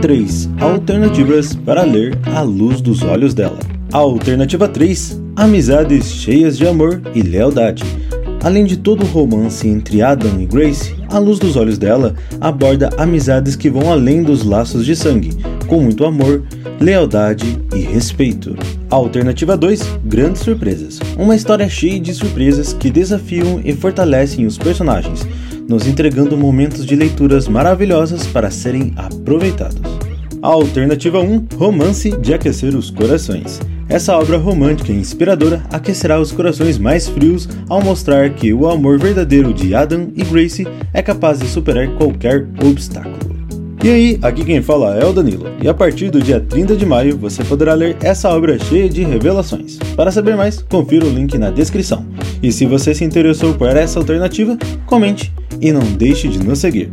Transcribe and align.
3 0.00 0.50
alternativas 0.60 1.54
para 1.54 1.82
ler 1.82 2.18
à 2.34 2.42
luz 2.42 2.80
dos 2.80 3.02
olhos 3.02 3.34
dela. 3.34 3.58
Alternativa 3.92 4.68
3 4.68 5.20
Amizades 5.34 6.12
cheias 6.12 6.58
de 6.58 6.66
amor 6.66 7.00
e 7.14 7.22
lealdade. 7.22 7.82
Além 8.44 8.64
de 8.64 8.76
todo 8.76 9.02
o 9.02 9.06
romance 9.06 9.66
entre 9.68 10.02
Adam 10.02 10.40
e 10.40 10.46
Grace, 10.46 10.94
a 11.08 11.18
luz 11.18 11.38
dos 11.38 11.56
olhos 11.56 11.78
dela 11.78 12.14
aborda 12.40 12.90
amizades 12.98 13.54
que 13.54 13.70
vão 13.70 13.90
além 13.90 14.22
dos 14.22 14.44
laços 14.44 14.84
de 14.84 14.96
sangue, 14.96 15.30
com 15.68 15.80
muito 15.80 16.04
amor, 16.04 16.42
lealdade 16.80 17.58
e 17.74 17.78
respeito. 17.78 18.56
Alternativa 18.90 19.56
2: 19.56 19.82
Grandes 20.04 20.42
surpresas. 20.42 20.98
Uma 21.16 21.36
história 21.36 21.68
cheia 21.68 22.00
de 22.00 22.12
surpresas 22.12 22.72
que 22.72 22.90
desafiam 22.90 23.60
e 23.64 23.72
fortalecem 23.72 24.44
os 24.44 24.58
personagens, 24.58 25.26
nos 25.72 25.86
entregando 25.86 26.36
momentos 26.36 26.84
de 26.84 26.94
leituras 26.94 27.48
maravilhosas 27.48 28.26
para 28.26 28.50
serem 28.50 28.92
aproveitados. 28.94 29.80
Alternativa 30.42 31.18
1: 31.18 31.46
Romance 31.56 32.10
de 32.18 32.34
aquecer 32.34 32.76
os 32.76 32.90
corações. 32.90 33.58
Essa 33.88 34.18
obra 34.18 34.36
romântica 34.36 34.92
e 34.92 34.96
inspiradora 34.96 35.62
aquecerá 35.70 36.20
os 36.20 36.30
corações 36.30 36.76
mais 36.76 37.08
frios 37.08 37.48
ao 37.70 37.82
mostrar 37.82 38.28
que 38.34 38.52
o 38.52 38.68
amor 38.68 38.98
verdadeiro 38.98 39.54
de 39.54 39.74
Adam 39.74 40.08
e 40.14 40.22
Grace 40.22 40.68
é 40.92 41.00
capaz 41.00 41.38
de 41.40 41.46
superar 41.46 41.88
qualquer 41.94 42.46
obstáculo. 42.62 43.32
E 43.82 43.88
aí, 43.88 44.18
aqui 44.22 44.44
quem 44.44 44.62
fala 44.62 44.96
é 44.96 45.04
o 45.04 45.12
Danilo, 45.12 45.46
e 45.60 45.68
a 45.68 45.74
partir 45.74 46.10
do 46.10 46.20
dia 46.20 46.38
30 46.38 46.76
de 46.76 46.86
maio 46.86 47.16
você 47.16 47.42
poderá 47.42 47.74
ler 47.74 47.96
essa 48.00 48.28
obra 48.28 48.58
cheia 48.58 48.88
de 48.88 49.02
revelações. 49.02 49.78
Para 49.96 50.12
saber 50.12 50.36
mais, 50.36 50.62
confira 50.62 51.06
o 51.06 51.10
link 51.10 51.36
na 51.38 51.50
descrição. 51.50 52.06
E 52.42 52.52
se 52.52 52.66
você 52.66 52.94
se 52.94 53.04
interessou 53.04 53.54
por 53.54 53.76
essa 53.76 53.98
alternativa, 53.98 54.56
comente 54.86 55.32
e 55.62 55.72
não 55.72 55.80
deixe 55.96 56.28
de 56.28 56.40
nos 56.40 56.58
seguir. 56.58 56.92